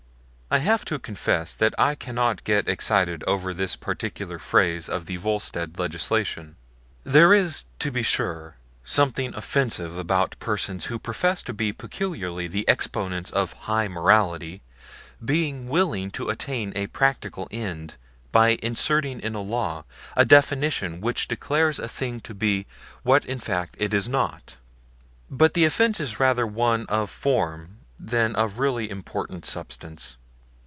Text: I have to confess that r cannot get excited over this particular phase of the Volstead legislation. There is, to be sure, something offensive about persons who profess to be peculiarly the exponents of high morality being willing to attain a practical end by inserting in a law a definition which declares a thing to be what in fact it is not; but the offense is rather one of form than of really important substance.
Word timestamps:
I 0.53 0.57
have 0.59 0.83
to 0.83 0.99
confess 0.99 1.53
that 1.53 1.73
r 1.77 1.95
cannot 1.95 2.43
get 2.43 2.67
excited 2.67 3.23
over 3.23 3.53
this 3.53 3.77
particular 3.77 4.37
phase 4.37 4.89
of 4.89 5.05
the 5.05 5.15
Volstead 5.15 5.79
legislation. 5.79 6.57
There 7.05 7.33
is, 7.33 7.67
to 7.79 7.89
be 7.89 8.03
sure, 8.03 8.57
something 8.83 9.33
offensive 9.33 9.97
about 9.97 10.35
persons 10.39 10.87
who 10.87 10.99
profess 10.99 11.41
to 11.43 11.53
be 11.53 11.71
peculiarly 11.71 12.47
the 12.47 12.65
exponents 12.67 13.31
of 13.31 13.53
high 13.53 13.87
morality 13.87 14.61
being 15.23 15.69
willing 15.69 16.11
to 16.11 16.29
attain 16.29 16.73
a 16.75 16.87
practical 16.87 17.47
end 17.49 17.95
by 18.33 18.59
inserting 18.61 19.21
in 19.21 19.35
a 19.35 19.41
law 19.41 19.85
a 20.17 20.25
definition 20.25 20.99
which 20.99 21.29
declares 21.29 21.79
a 21.79 21.87
thing 21.87 22.19
to 22.19 22.33
be 22.33 22.65
what 23.03 23.23
in 23.23 23.39
fact 23.39 23.75
it 23.79 23.93
is 23.93 24.09
not; 24.09 24.57
but 25.29 25.53
the 25.53 25.63
offense 25.63 26.01
is 26.01 26.19
rather 26.19 26.45
one 26.45 26.85
of 26.87 27.09
form 27.09 27.77
than 27.97 28.35
of 28.35 28.59
really 28.59 28.89
important 28.89 29.45
substance. 29.45 30.17